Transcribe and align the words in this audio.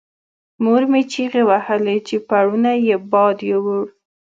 مور 0.63 0.83
مې 0.91 1.01
چیغې 1.11 1.43
وهلې 1.49 1.97
چې 2.07 2.15
پوړونی 2.27 2.75
یې 2.87 2.95
باد 3.11 3.37
یووړ. 3.51 3.83